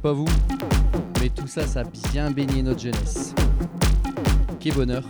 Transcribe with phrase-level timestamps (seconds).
[0.00, 0.28] Pas vous,
[1.20, 3.34] mais tout ça, ça a bien baigné notre jeunesse.
[4.58, 5.02] Quel bonheur.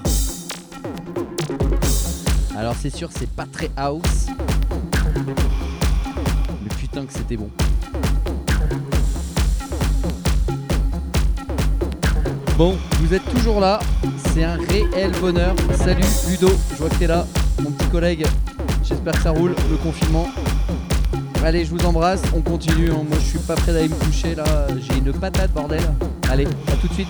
[2.57, 4.27] Alors c'est sûr, c'est pas très house,
[6.63, 7.51] mais putain que c'était bon.
[12.59, 13.79] Bon, vous êtes toujours là,
[14.35, 15.55] c'est un réel bonheur.
[15.77, 17.27] Salut Ludo, je vois que t'es là,
[17.63, 18.27] mon petit collègue.
[18.83, 20.27] J'espère que ça roule, le confinement.
[21.43, 22.91] Allez, je vous embrasse, on continue.
[22.91, 23.03] Hein.
[23.09, 24.45] Moi, je suis pas prêt d'aller me coucher là.
[24.79, 25.81] J'ai une patate, bordel.
[26.31, 27.09] Allez, à tout de suite.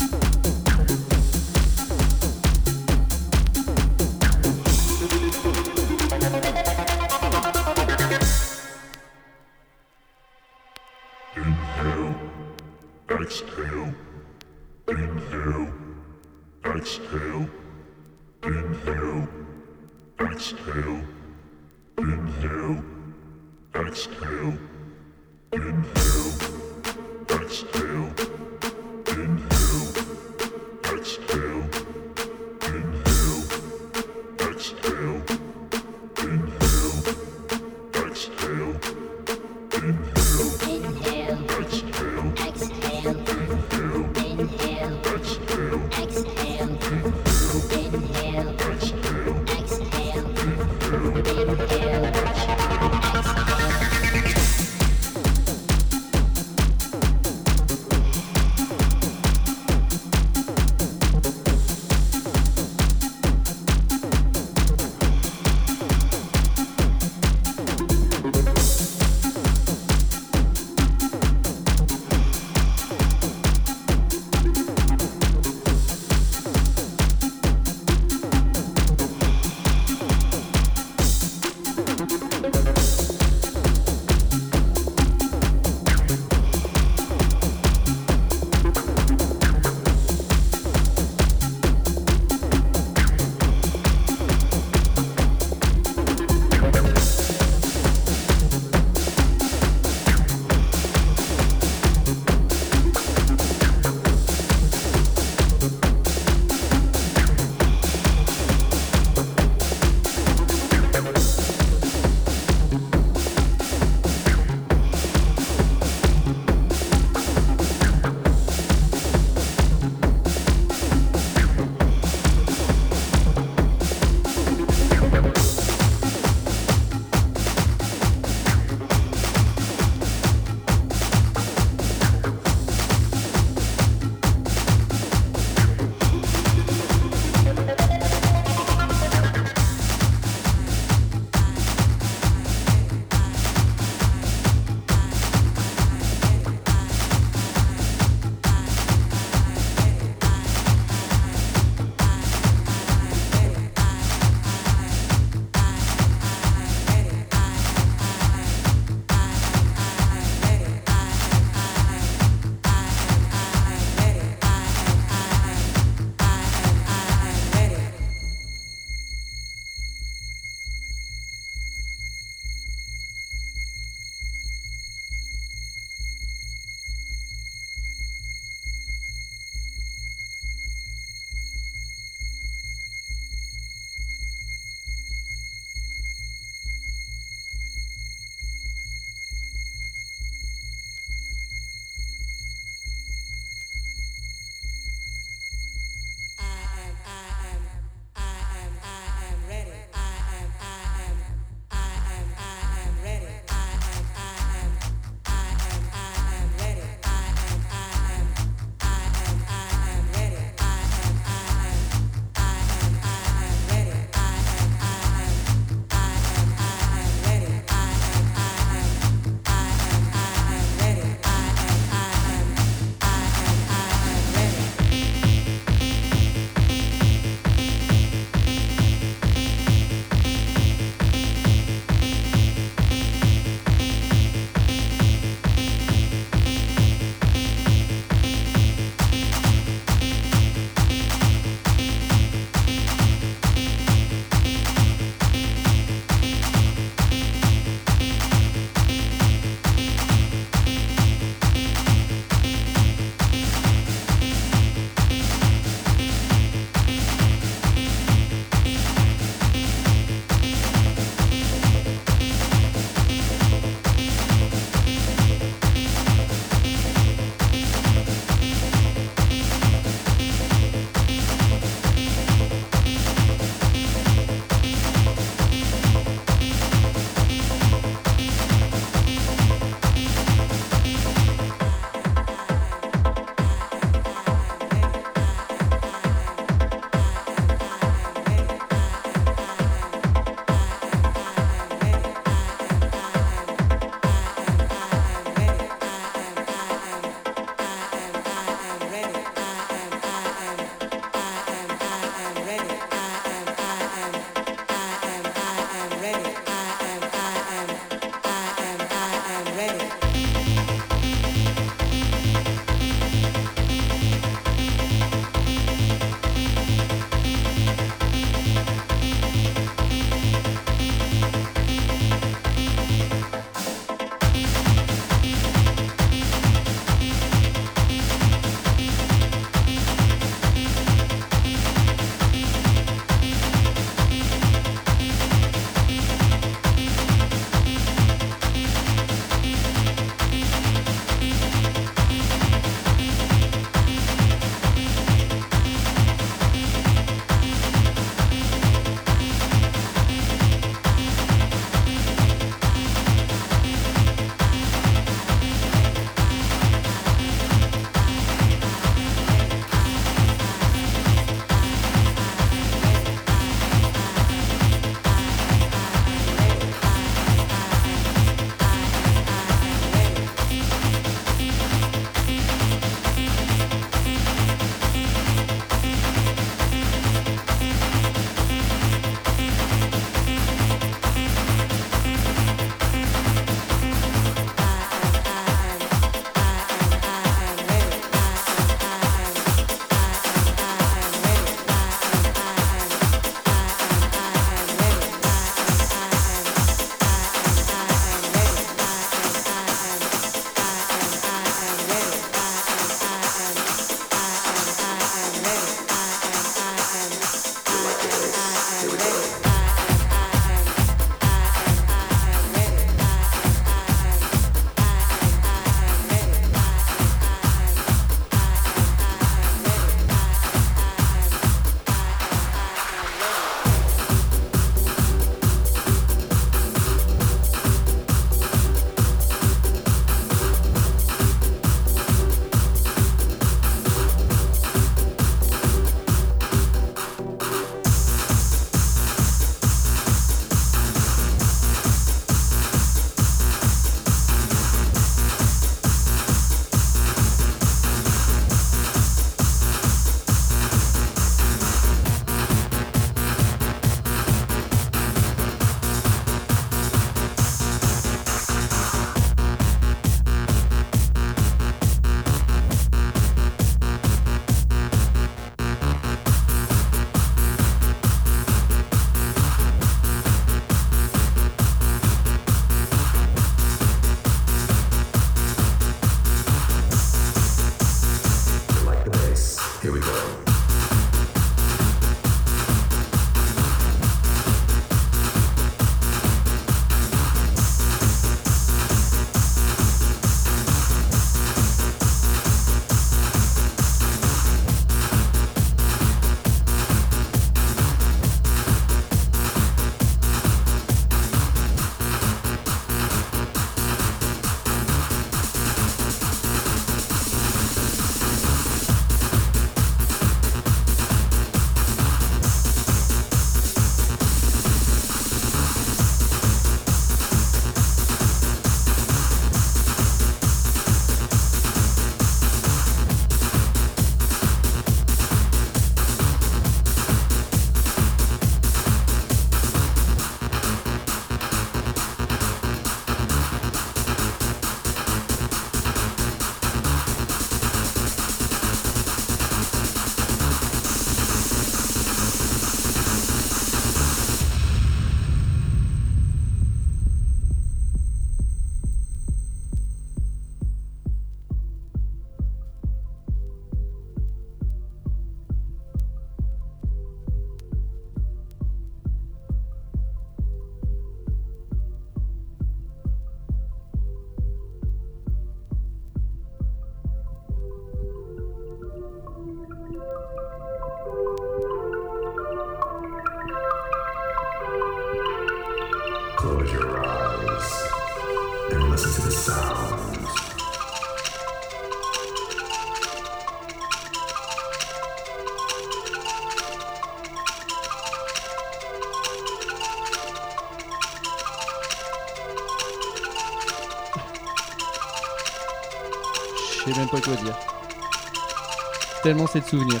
[599.22, 600.00] Tellement c'est de souvenirs.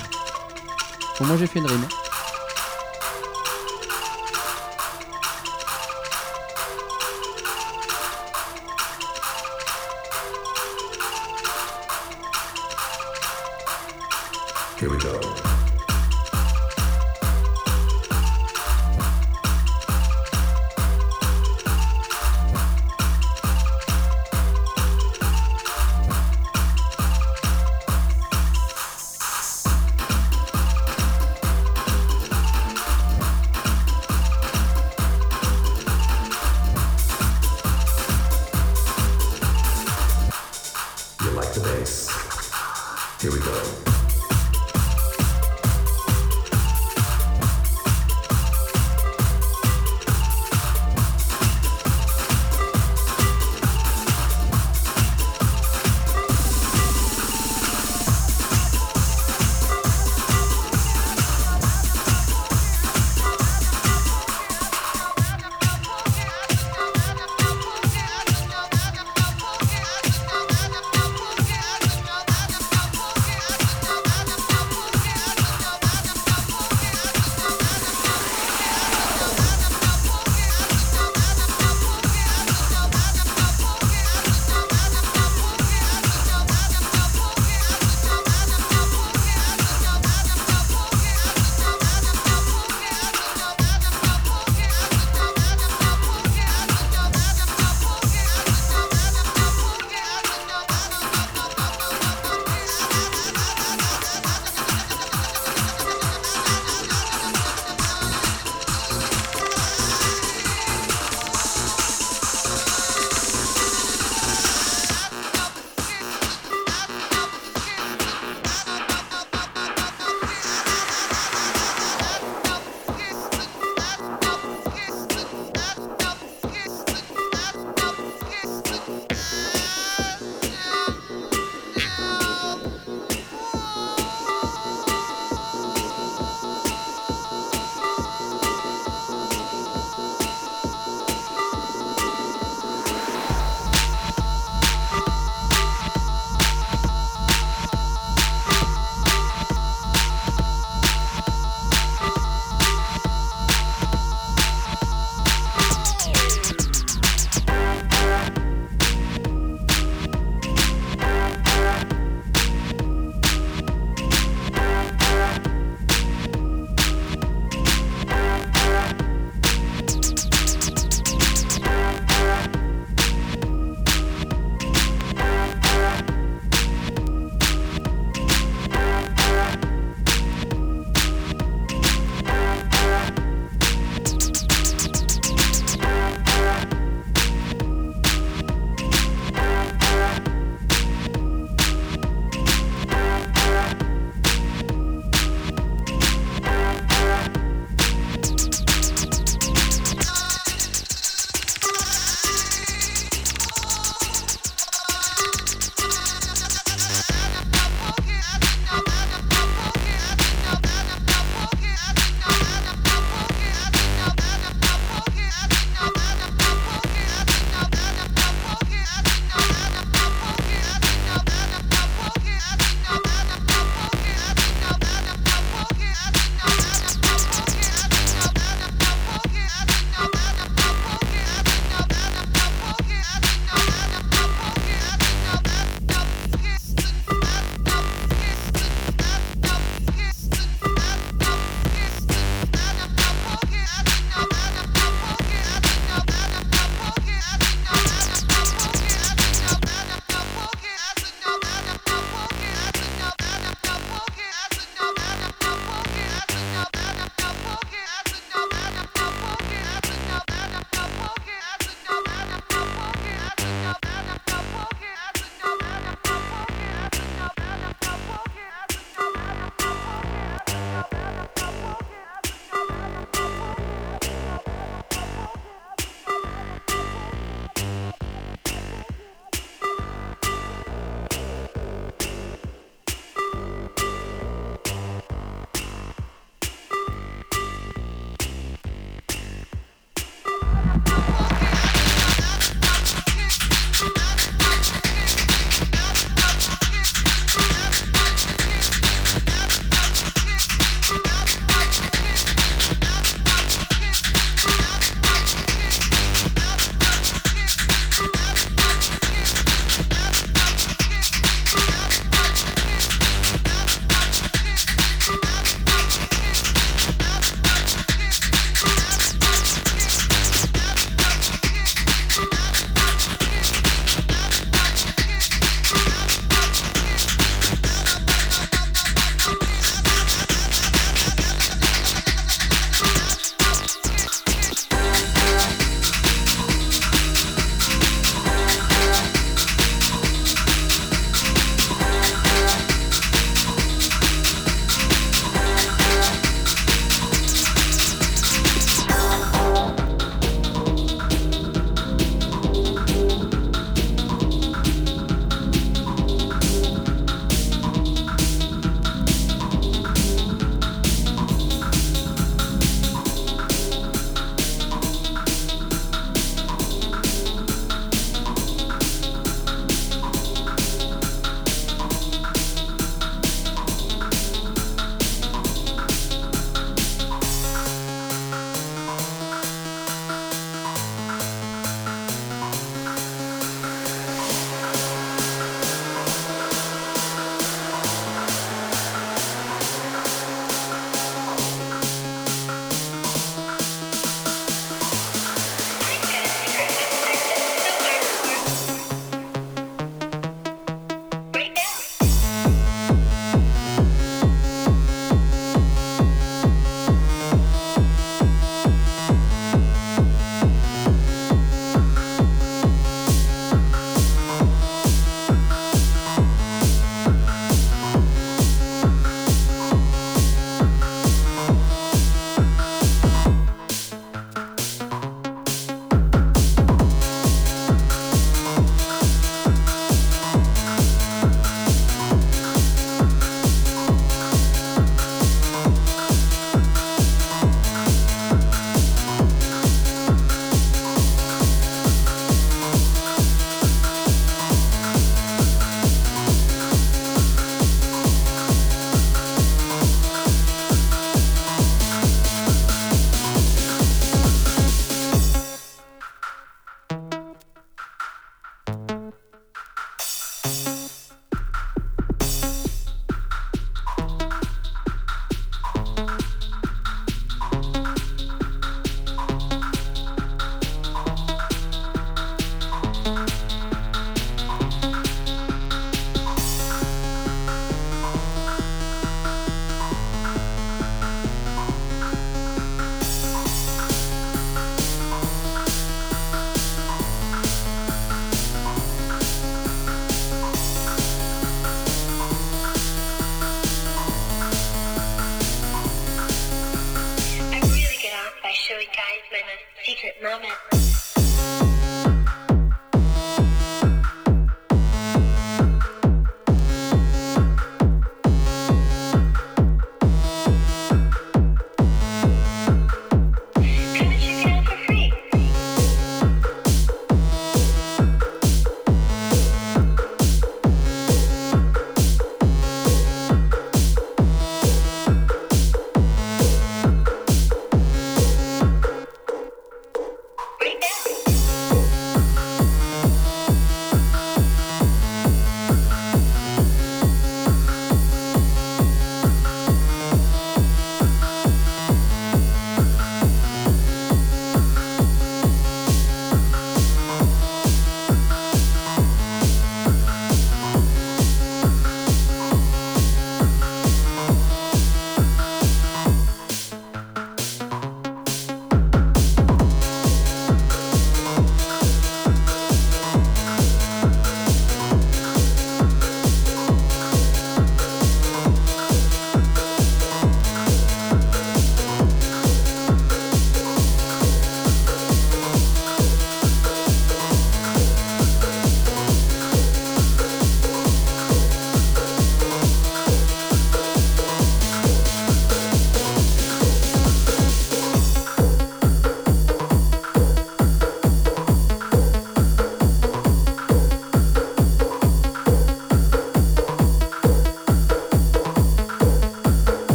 [1.18, 1.88] Bon, moi j'ai fait une rime.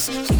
[0.00, 0.39] Christmas.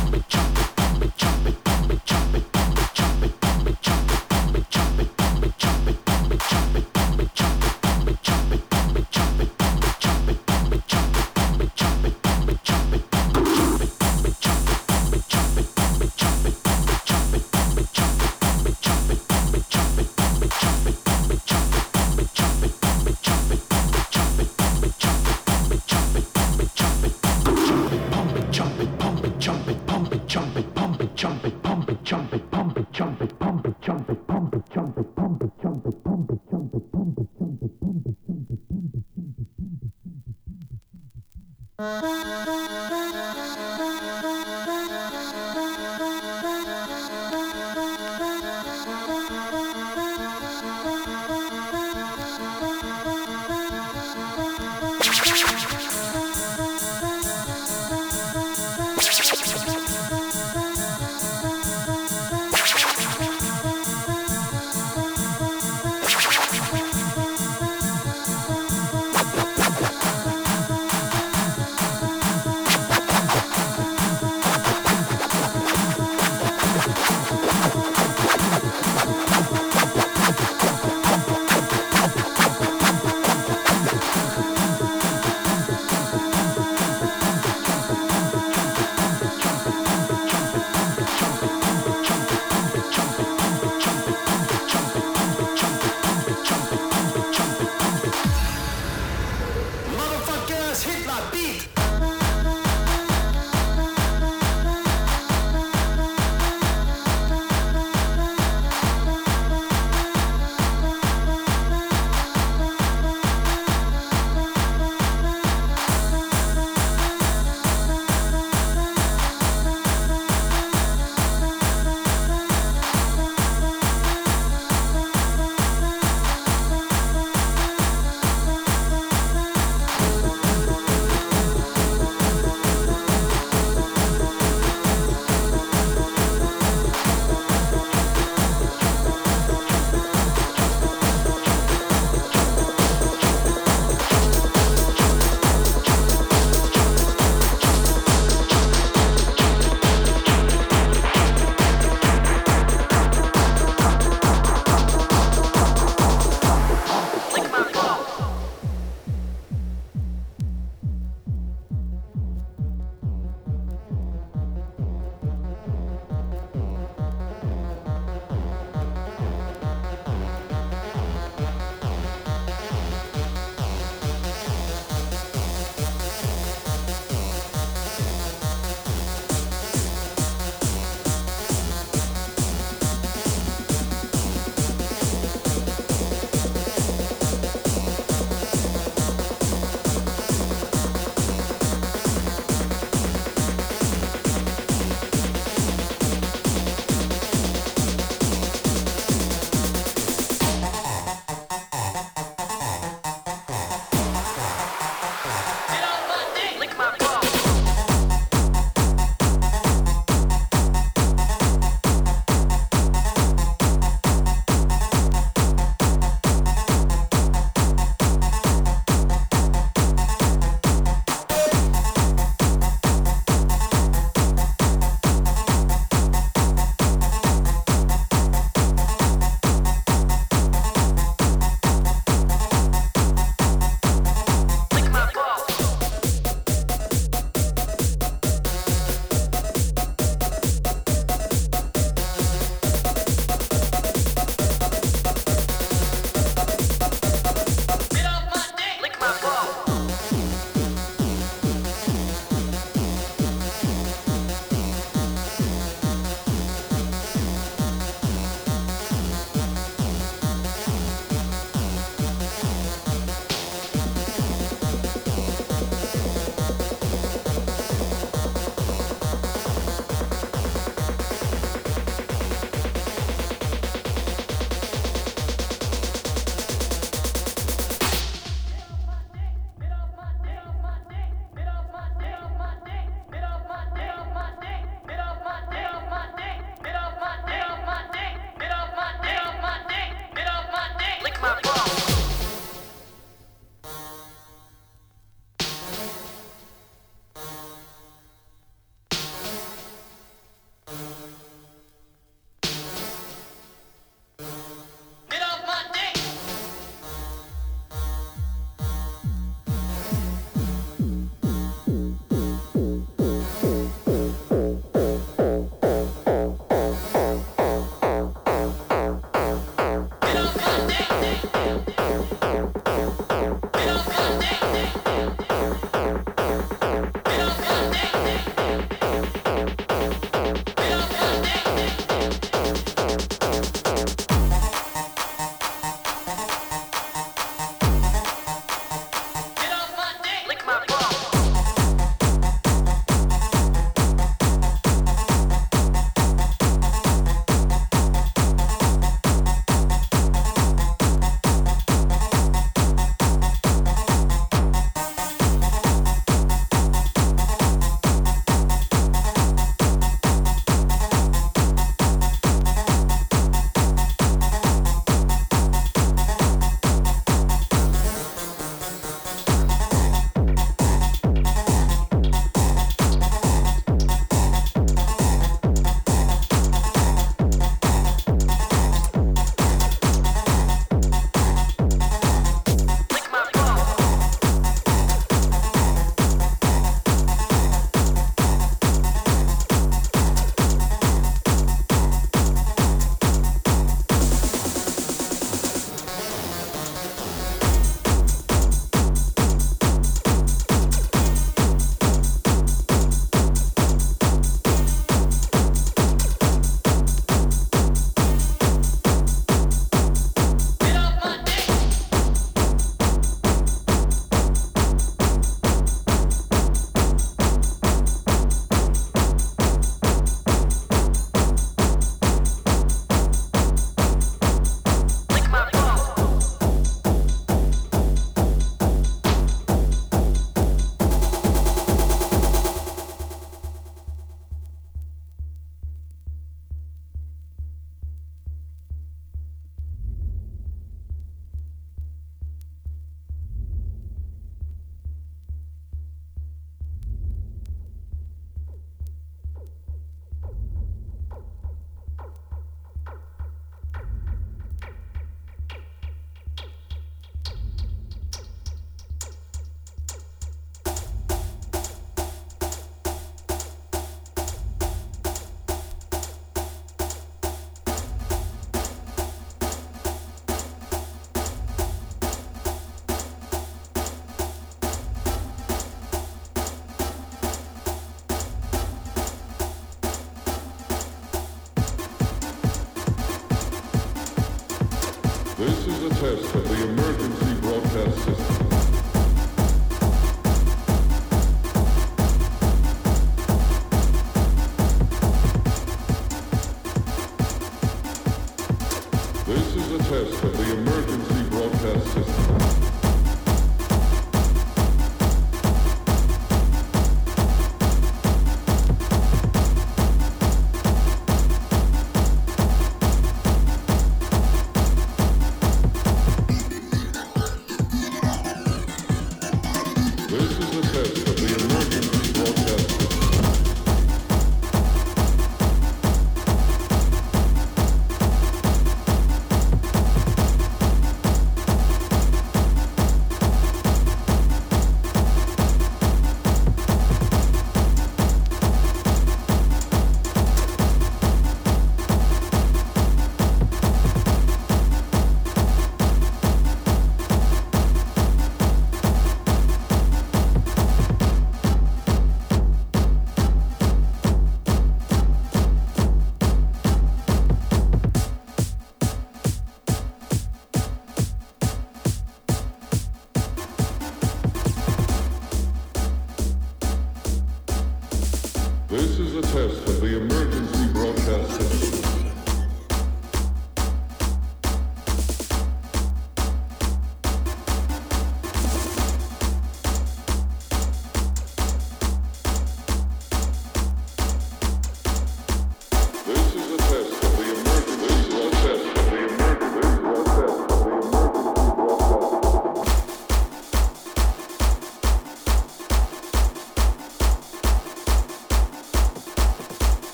[485.71, 488.40] is a test of the emergency broadcast system.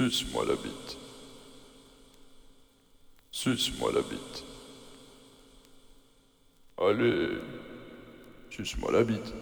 [0.00, 0.96] Suce-moi la bite.
[3.30, 4.44] Suce-moi la bite.
[6.78, 7.28] Allez,
[8.48, 9.34] suce-moi la bite.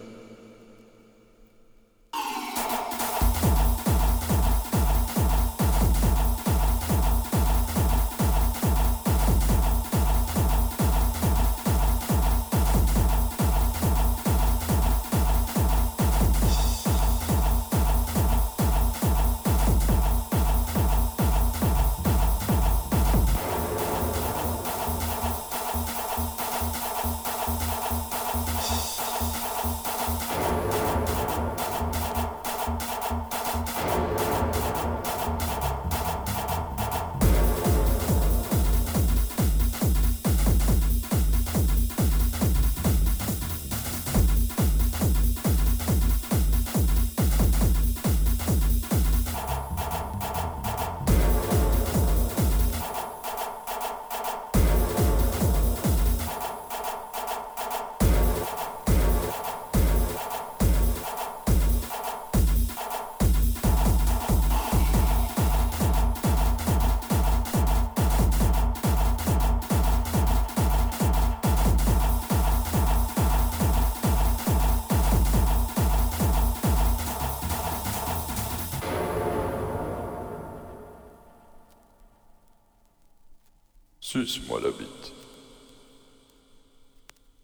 [84.29, 85.13] Suce-moi la bite.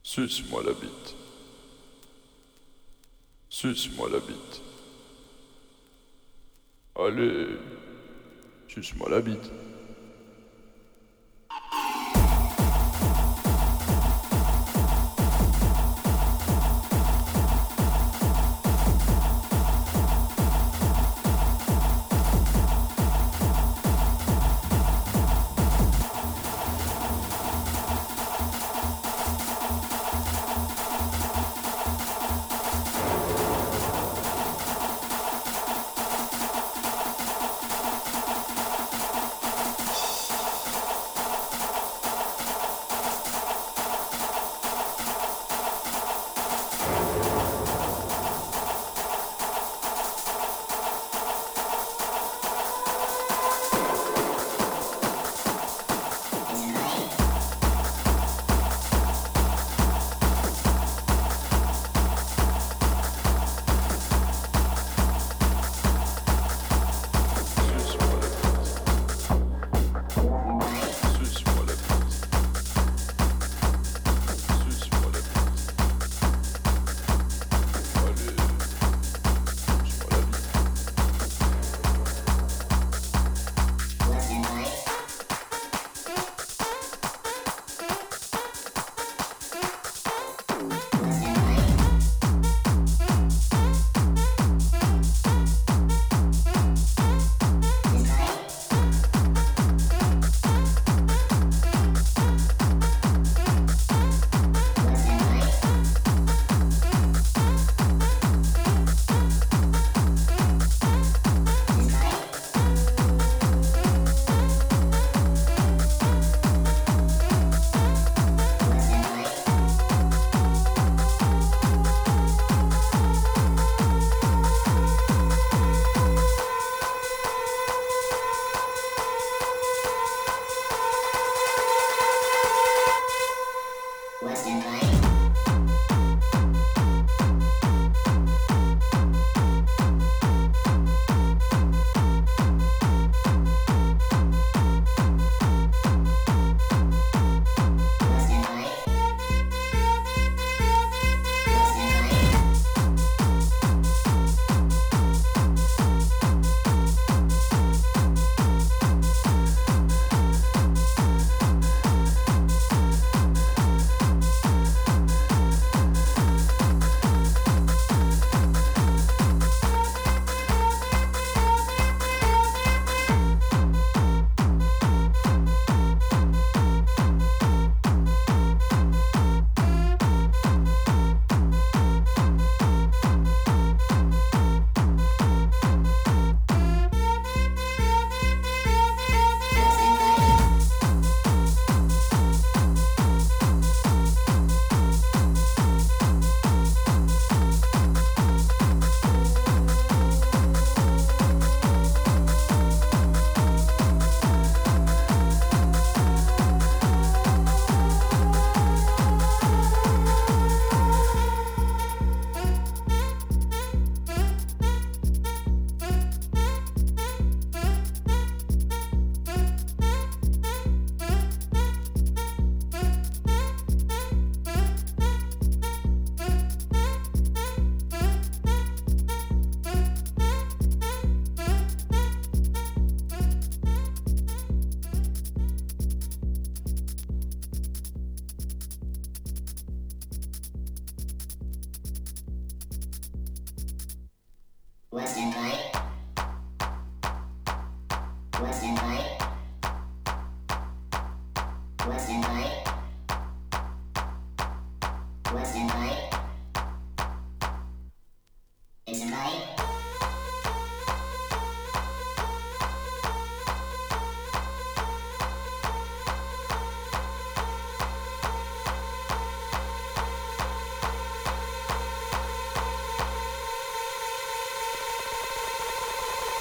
[0.04, 1.16] Suce-moi la bite.
[3.50, 4.62] Suce-moi la bite.
[6.96, 7.58] Allez,
[8.68, 9.52] suce-moi la bite.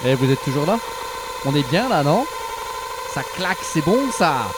[0.07, 0.79] Eh, vous êtes toujours là?
[1.47, 2.27] On est bien là, non?
[3.15, 4.49] Ça claque, c'est bon ça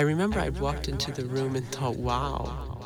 [0.00, 2.78] I remember I walked into the room and thought, wow.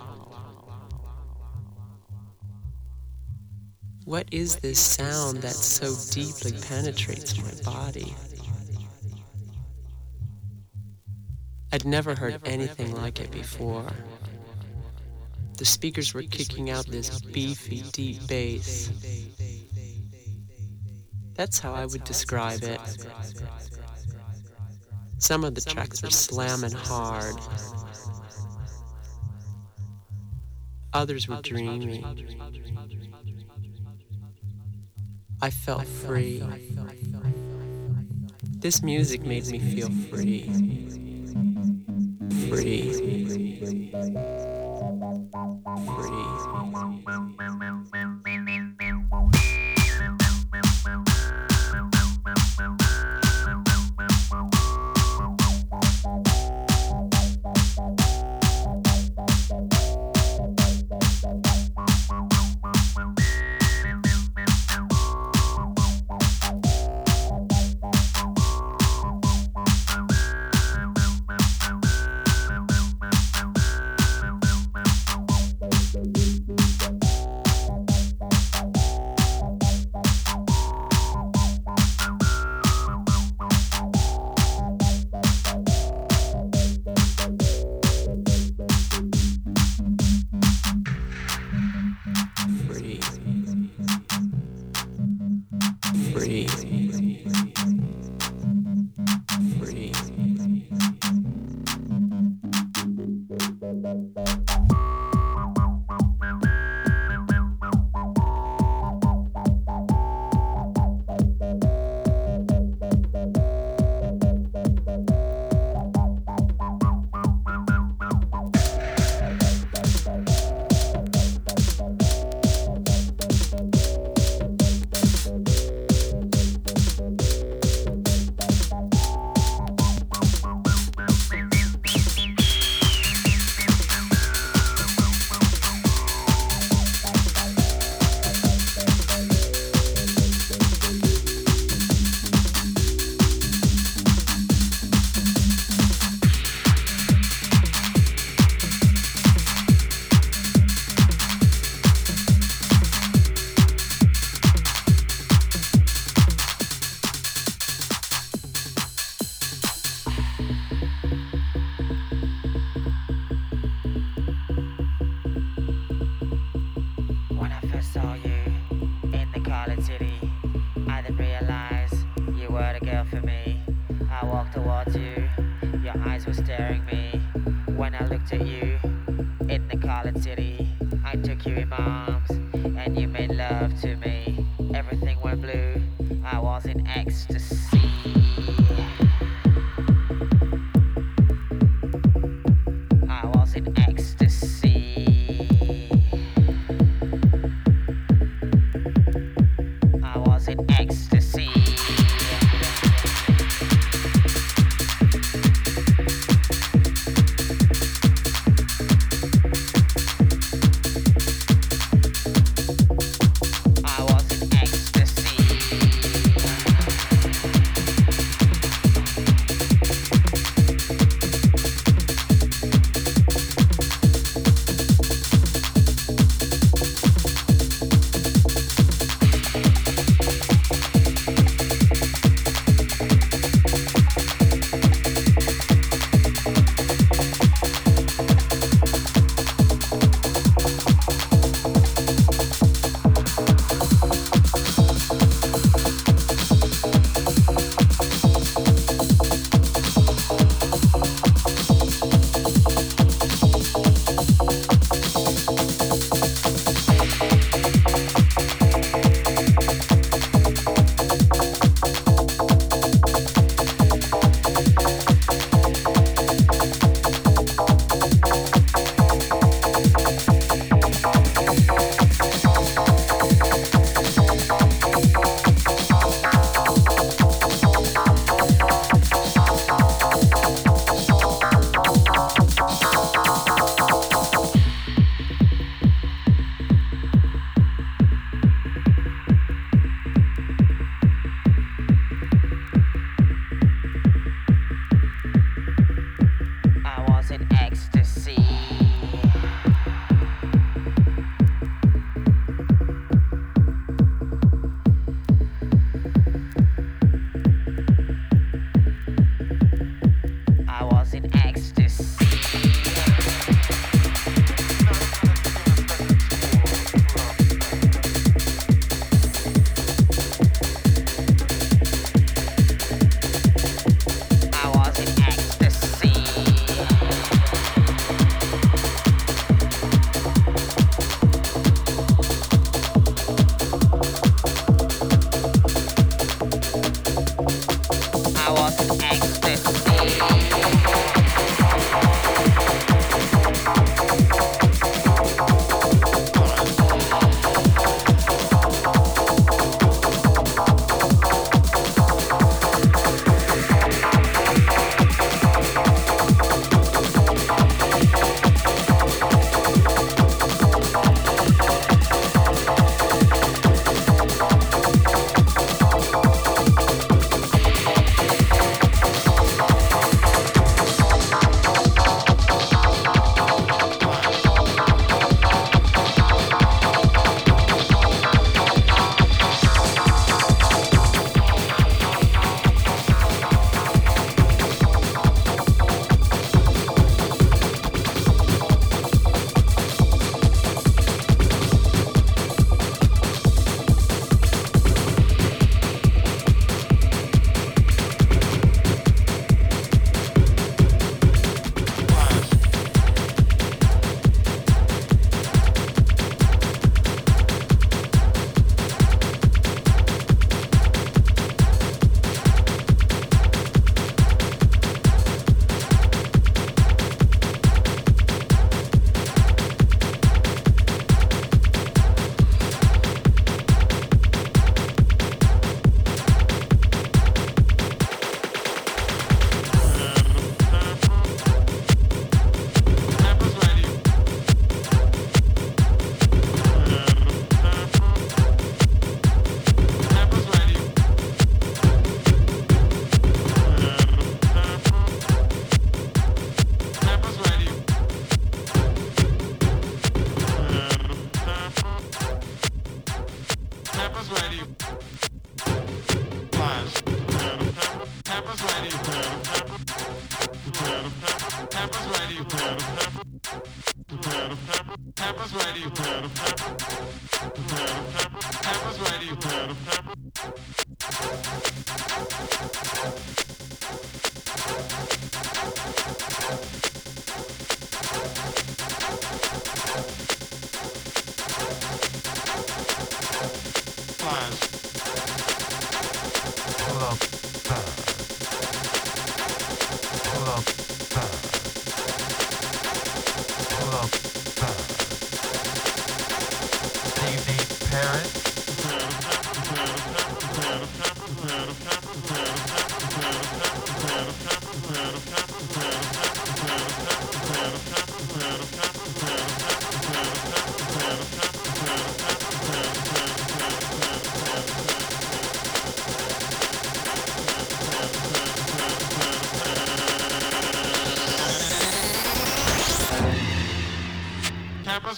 [4.05, 8.17] What is this sound that so deeply penetrates my body?
[11.73, 13.87] I'd never heard anything like it before.
[15.57, 18.91] The speakers were kicking out this beefy, deep bass.
[21.35, 22.81] That's how I would describe it.
[25.25, 27.37] Some of the tracks were slamming hard.
[30.93, 32.05] Others were dreamy.
[35.41, 36.43] I felt free.
[38.59, 40.43] This music made me feel free.
[40.43, 40.64] Free.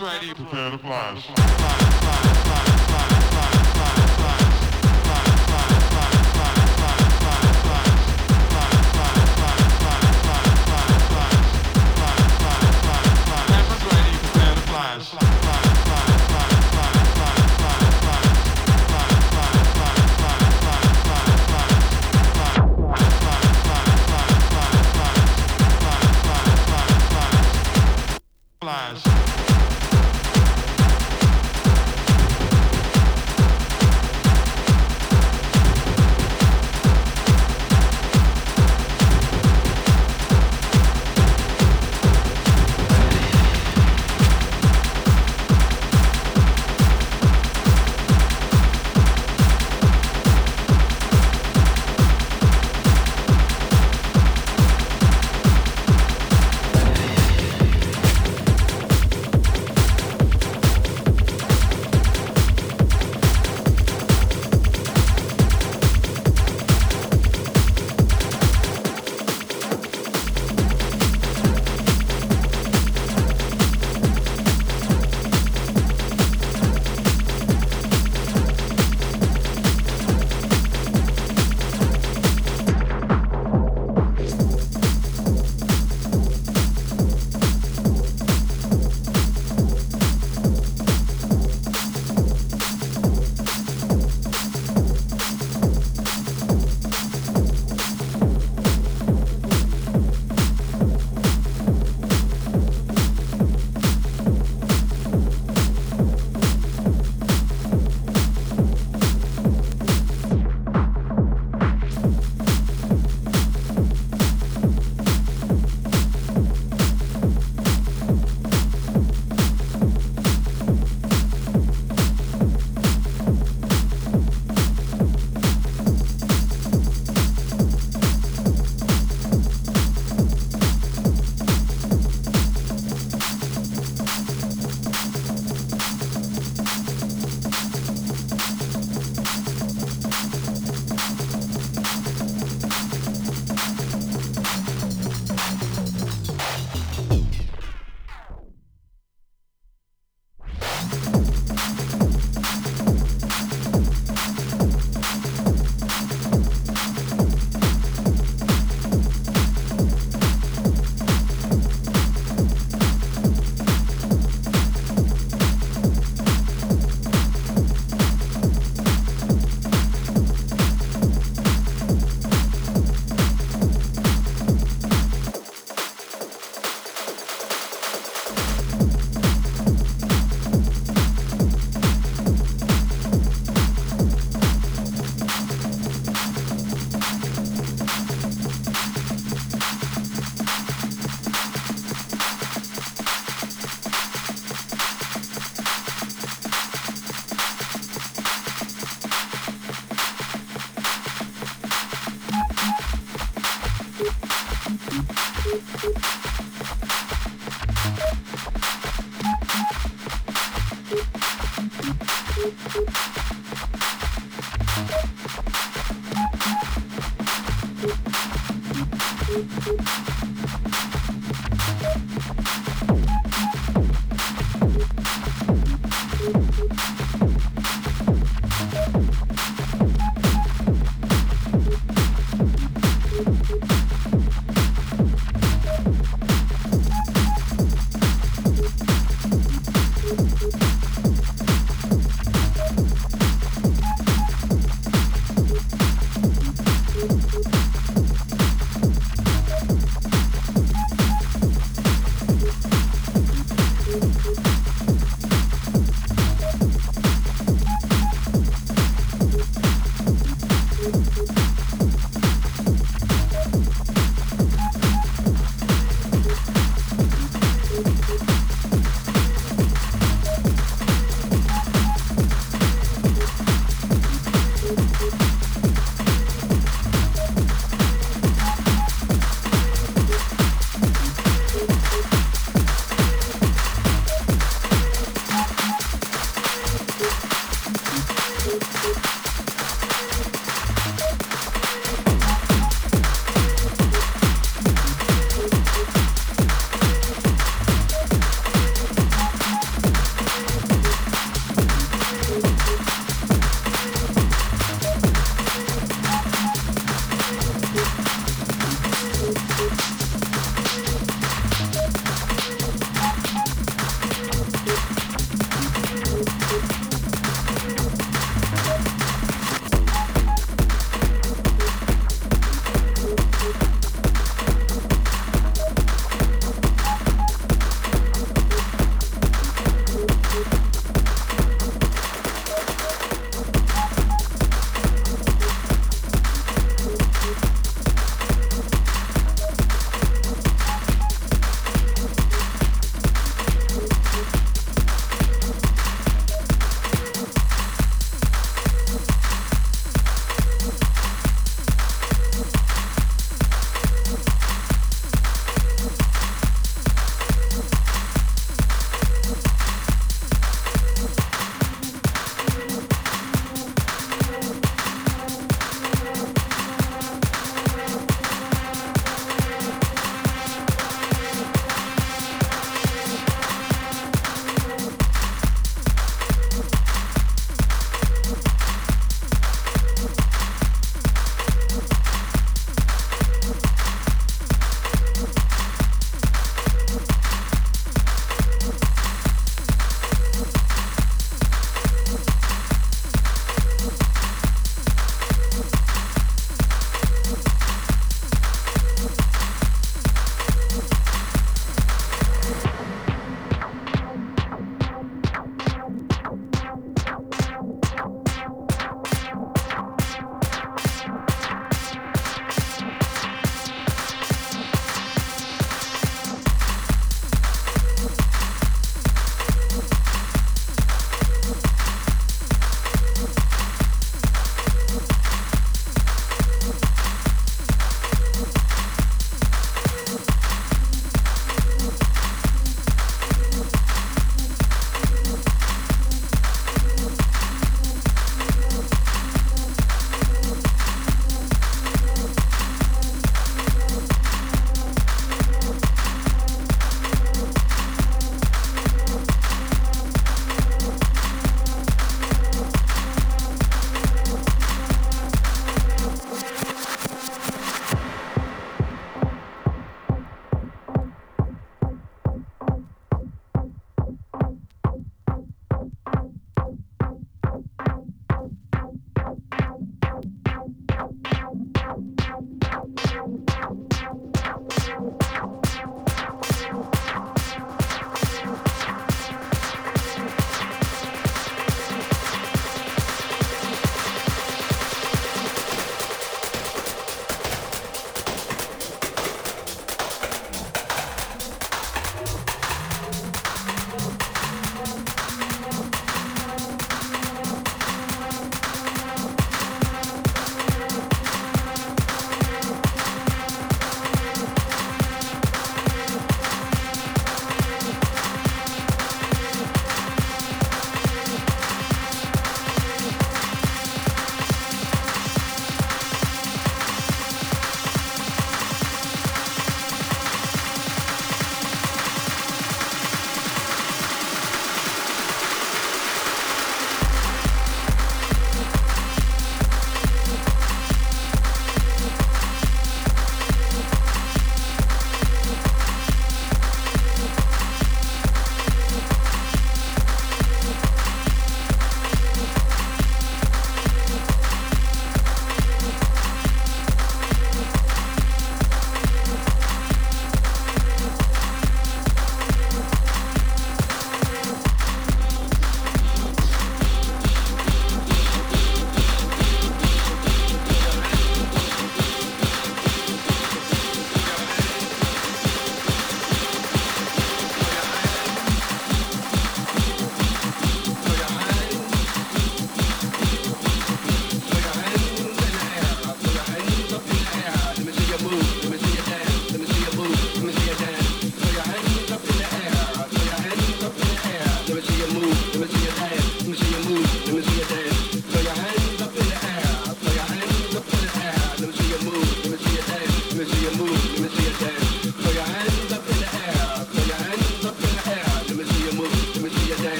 [0.00, 1.22] Ready, prepare to fly.
[1.34, 2.43] Campus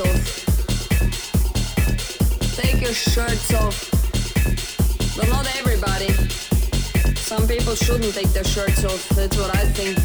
[0.00, 0.44] Off.
[2.56, 3.90] Take your shirts off.
[5.16, 6.12] But not everybody.
[7.16, 9.08] Some people shouldn't take their shirts off.
[9.10, 9.98] That's what I think.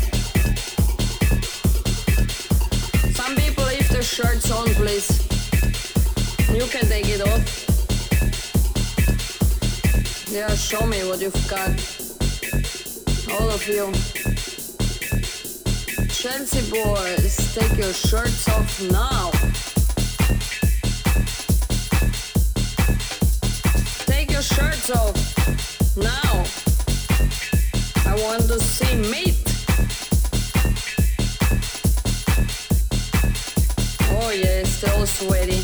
[3.14, 5.10] Some people leave their shirts on, please.
[6.54, 7.44] You can take it off.
[10.32, 11.70] Yeah, show me what you've got.
[13.34, 13.94] All of you.
[16.24, 19.23] Chelsea boys, take your shirts off now.
[24.92, 26.44] Off now.
[28.06, 29.38] I want to see meat.
[34.12, 35.62] Oh yes, they're all sweaty.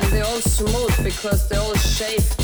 [0.00, 2.43] And they're all smooth because they're all shaved.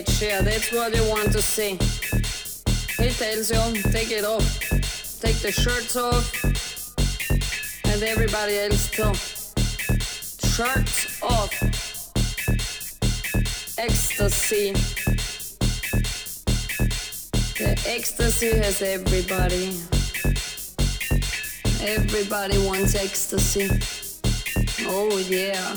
[0.00, 1.72] Stage, yeah, that's what you want to see.
[3.02, 4.60] He tells you, take it off.
[5.20, 6.44] Take the shirts off.
[7.84, 9.12] And everybody else too.
[10.48, 11.52] Shirts off.
[13.78, 14.72] Ecstasy.
[17.58, 19.76] The ecstasy has everybody.
[21.84, 23.68] Everybody wants ecstasy.
[24.86, 25.76] Oh yeah.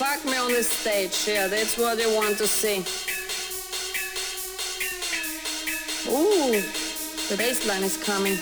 [0.00, 2.78] Fuck me on the stage, yeah, that's what you want to see.
[6.10, 6.62] Ooh,
[7.28, 8.38] the bass line is coming.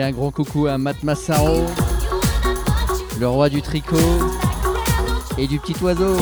[0.00, 1.66] Allez, un grand coucou à Matt Massaro,
[3.18, 3.96] le roi du tricot
[5.36, 6.16] et du petit oiseau.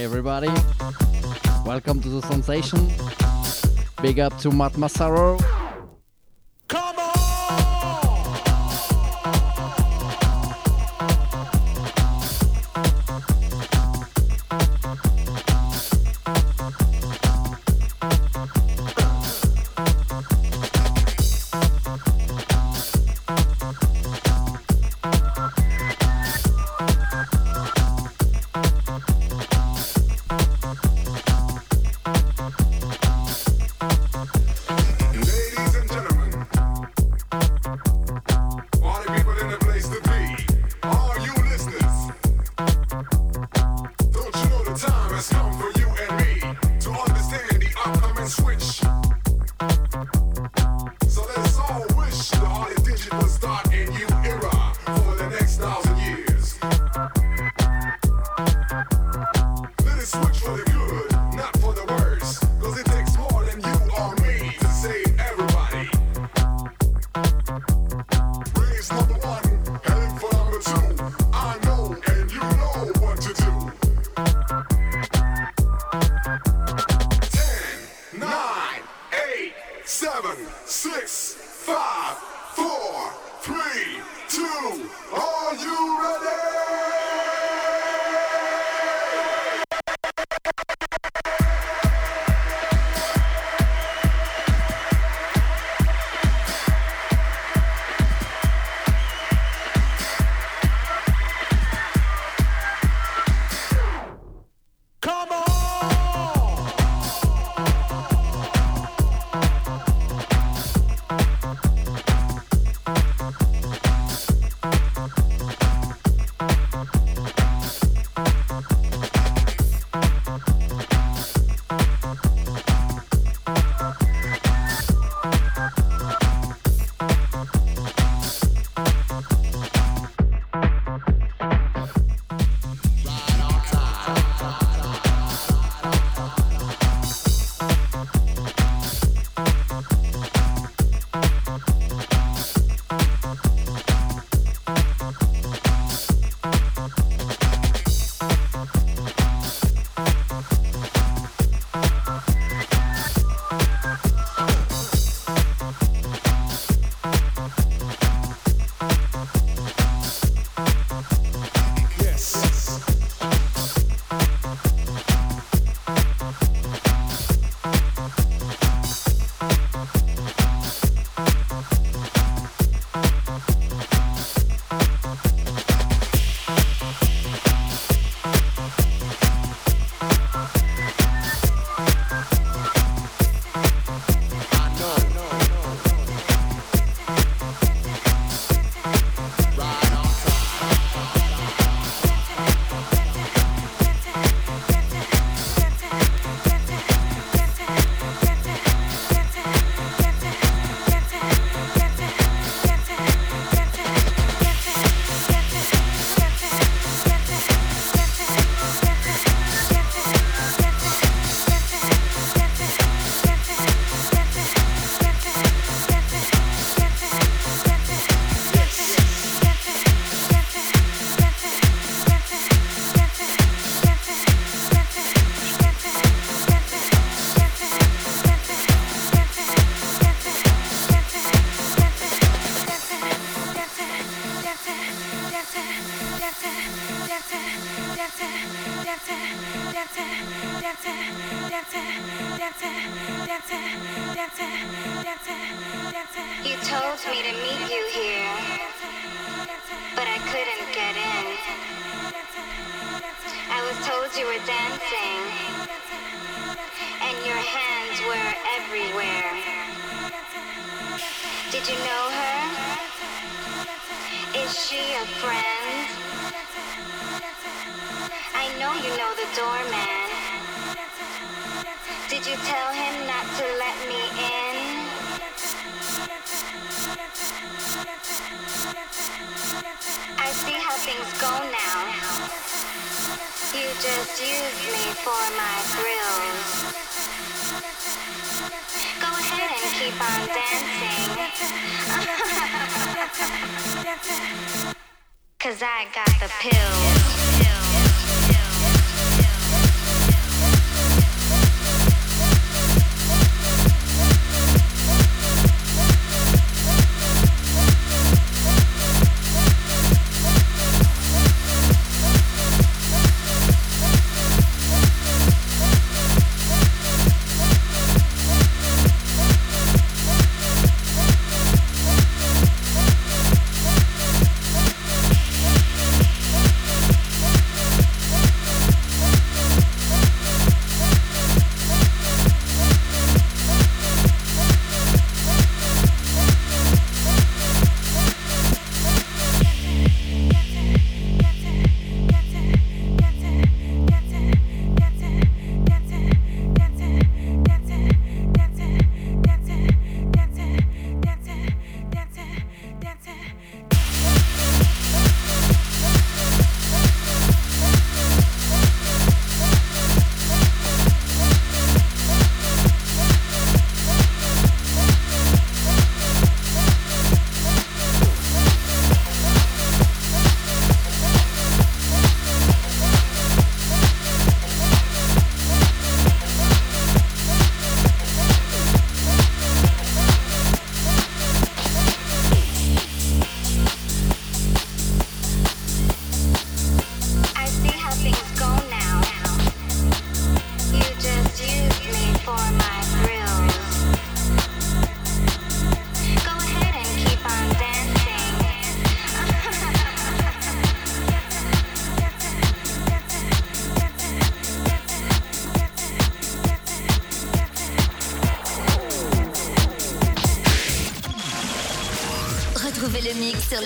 [0.00, 0.48] Everybody,
[1.66, 2.88] welcome to the sensation.
[4.00, 5.36] Big up to Matt Massaro.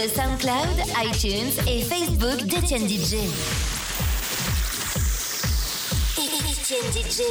[0.09, 3.17] SoundCloud, iTunes et Facebook d'Etienne DJ.
[6.19, 7.23] Etienne DJ.